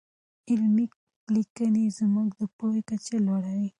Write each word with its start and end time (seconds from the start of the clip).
علمي 0.49 0.85
لیکنې 1.35 1.83
زموږ 1.99 2.27
د 2.39 2.41
پوهې 2.57 2.81
کچه 2.89 3.15
لوړوي. 3.25 3.69